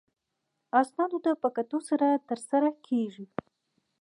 اسنادو 0.81 1.17
ته 1.25 1.31
په 1.41 1.49
کتو 1.55 1.79
سره 1.89 2.07
ترسره 2.29 2.69
کیږي. 2.87 3.25